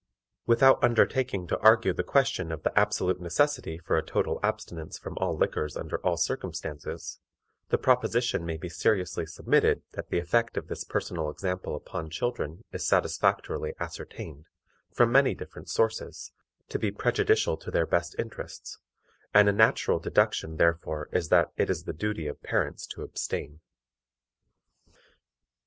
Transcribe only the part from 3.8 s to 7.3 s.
a total abstinence from all liquors under all circumstances,